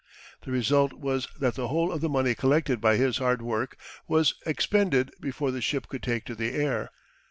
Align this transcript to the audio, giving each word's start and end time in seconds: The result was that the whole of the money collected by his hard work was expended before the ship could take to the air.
The 0.43 0.51
result 0.51 0.93
was 0.93 1.27
that 1.39 1.53
the 1.53 1.67
whole 1.67 1.91
of 1.91 2.01
the 2.01 2.09
money 2.09 2.33
collected 2.33 2.81
by 2.81 2.95
his 2.97 3.19
hard 3.19 3.43
work 3.43 3.77
was 4.07 4.33
expended 4.47 5.11
before 5.19 5.51
the 5.51 5.61
ship 5.61 5.87
could 5.89 6.01
take 6.01 6.25
to 6.25 6.33
the 6.33 6.53
air. 6.55 6.89